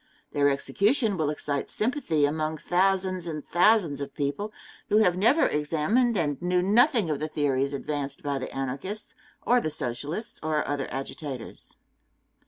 Their 0.31 0.49
execution 0.49 1.15
will 1.15 1.29
excite 1.29 1.69
sympathy 1.69 2.25
among 2.25 2.57
thousands 2.57 3.27
and 3.27 3.45
thousands 3.45 4.01
of 4.01 4.15
people 4.15 4.51
who 4.89 4.97
have 4.97 5.15
never 5.15 5.45
examined 5.45 6.17
and 6.17 6.41
knew 6.41 6.63
nothing 6.63 7.11
of 7.11 7.19
the 7.19 7.27
theories 7.27 7.71
advanced 7.71 8.23
by 8.23 8.39
the 8.39 8.51
Anarchists, 8.51 9.13
or 9.45 9.61
the 9.61 9.69
Socialists, 9.69 10.39
or 10.41 10.67
other 10.67 10.87
agitators. 10.89 11.75